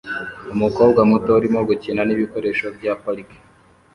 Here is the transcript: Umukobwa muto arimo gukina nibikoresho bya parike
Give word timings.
Umukobwa 0.53 0.99
muto 1.09 1.29
arimo 1.39 1.59
gukina 1.69 2.01
nibikoresho 2.05 2.65
bya 2.77 2.93
parike 3.01 3.37